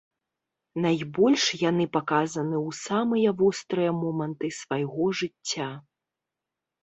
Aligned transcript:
Найбольш 0.83 1.43
яны 1.63 1.85
паказаны 1.97 2.55
ў 2.67 2.79
самыя 2.85 3.29
вострыя 3.41 3.91
моманты 3.99 4.47
свайго 4.61 5.03
жыцця. 5.19 5.69